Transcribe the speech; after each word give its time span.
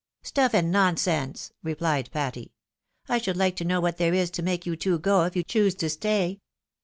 "Stuif 0.25 0.55
and 0.55 0.71
nonsense!" 0.71 1.53
replied 1.63 2.09
Patty." 2.11 2.53
I 3.07 3.19
shovdd 3.19 3.35
like 3.35 3.55
to 3.57 3.63
know 3.65 3.79
what 3.79 3.97
there 3.97 4.15
is 4.15 4.31
to 4.31 4.41
make 4.41 4.65
you 4.65 4.75
two 4.75 4.97
go, 4.97 5.25
if 5.25 5.35
you 5.35 5.43
choose 5.43 5.75
to 5.75 5.91
stay 5.91 6.39